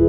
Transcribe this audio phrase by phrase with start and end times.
[0.00, 0.06] Si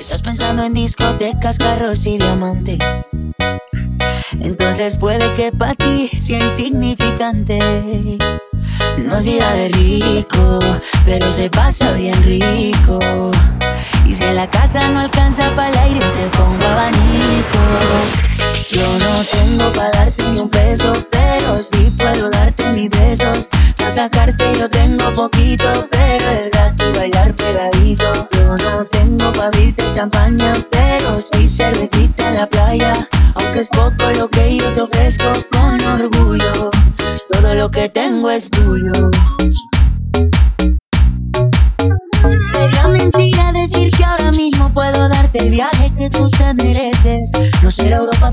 [0.00, 2.78] estás pensando en discotecas, carros y diamantes,
[4.40, 7.58] entonces puede que para ti sea insignificante.
[8.96, 10.60] No es vida de rico,
[11.04, 12.46] pero se pasa bien rico.
[21.50, 23.48] Pero sí puedo darte mis besos.
[23.76, 28.28] Para sacarte yo tengo poquito, pero el gato y bailar pegadito.
[28.32, 33.08] Yo no tengo para abrirte champaña, pero sí cervecita en la playa.
[33.34, 36.70] Aunque es poco lo que yo te ofrezco con orgullo.
[37.30, 38.92] Todo lo que tengo es tuyo.
[42.52, 47.19] Sería mentira decir que ahora mismo puedo darte el viaje que tú te mereces.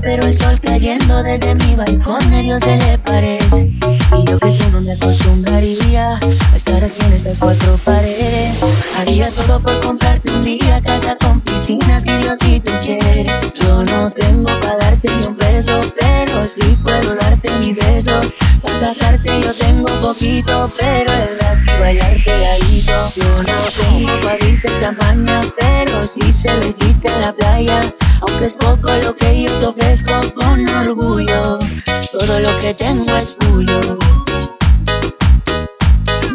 [0.02, 3.76] Pero el sol cayendo desde mi balcón a Dios se le parece.
[4.16, 8.58] Y yo que tú no me acostumbraría a estar aquí en estas cuatro paredes.
[8.96, 13.24] Haría todo por comprarte un día casa con piscina si Diosito quiere.
[13.54, 18.34] Yo no tengo para darte ni un beso, pero sí puedo darte mis besos.
[18.62, 22.92] Para sacarte yo tengo poquito, pero el y bailar pegadito.
[23.16, 27.97] Yo no tengo para champaña, pero sí cervecita en la playa.
[28.20, 31.58] Aunque es poco lo que yo te ofrezco con orgullo,
[32.12, 33.98] todo lo que tengo es tuyo.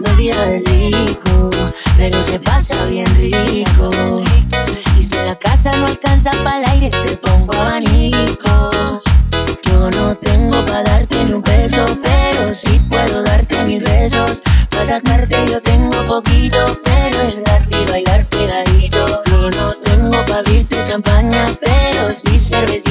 [0.03, 1.49] No vida de rico,
[1.97, 3.89] pero se pasa bien rico.
[4.99, 8.69] Y si la casa no alcanza para el aire, te pongo abanico.
[9.63, 14.41] Yo no tengo para darte ni un peso, pero sí puedo darte mis besos.
[14.69, 16.79] Para sacarte yo tengo poquito,
[21.29, 22.82] pero sí cervecita